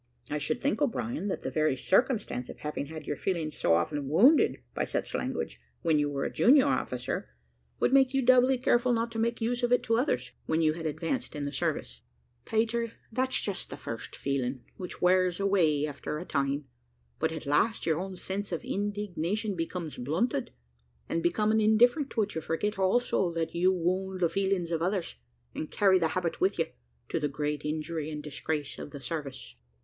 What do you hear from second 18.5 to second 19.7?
of indignation